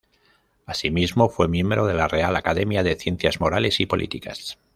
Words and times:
Asimismo 0.65 1.29
fue 1.29 1.47
miembro 1.47 1.85
de 1.85 1.93
la 1.93 2.07
Real 2.07 2.35
Academia 2.35 2.81
de 2.81 2.95
Ciencias 2.95 3.39
Morales 3.39 3.79
y 3.79 3.85
Políticas. 3.85 4.57